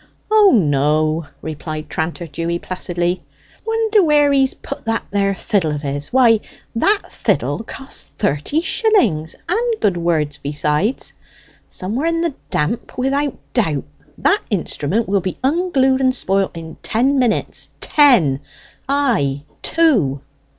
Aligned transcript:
"O 0.31 0.51
no," 0.51 1.27
replied 1.43 1.87
tranter 1.87 2.25
Dewy 2.25 2.57
placidly. 2.57 3.21
"Wonder 3.67 4.01
where 4.01 4.33
he's 4.33 4.55
put 4.55 4.85
that 4.85 5.05
there 5.11 5.35
fiddle 5.35 5.69
of 5.69 5.83
his. 5.83 6.11
Why 6.11 6.39
that 6.75 7.11
fiddle 7.11 7.59
cost 7.61 8.07
thirty 8.17 8.61
shillings, 8.61 9.35
and 9.47 9.79
good 9.79 9.97
words 9.97 10.39
besides. 10.41 11.13
Somewhere 11.67 12.07
in 12.07 12.21
the 12.21 12.33
damp, 12.49 12.97
without 12.97 13.37
doubt; 13.53 13.83
that 14.17 14.41
instrument 14.49 15.07
will 15.07 15.21
be 15.21 15.37
unglued 15.43 16.01
and 16.01 16.15
spoilt 16.15 16.57
in 16.57 16.77
ten 16.81 17.19
minutes 17.19 17.69
ten! 17.79 18.39
ay, 18.89 19.43
two." 19.61 20.19